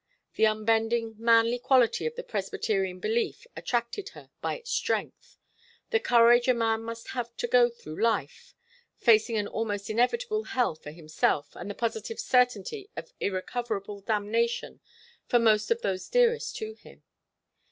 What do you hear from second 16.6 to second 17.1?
him.